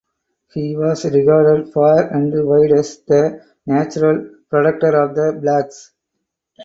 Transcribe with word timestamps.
He 0.55 0.75
was 0.75 1.05
regarded 1.05 1.71
far 1.73 2.07
and 2.07 2.33
wide 2.47 2.71
as 2.71 2.97
the 3.07 3.45
natural 3.67 4.31
protector 4.49 4.99
of 4.99 5.13
the 5.13 5.39
blacks. 5.39 5.91